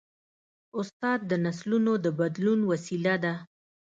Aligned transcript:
استاد 0.79 1.19
د 1.31 1.31
نسلونو 1.45 1.93
د 2.03 2.07
بدلون 2.19 2.59
وسیله 2.71 3.15
ده. 3.23 3.33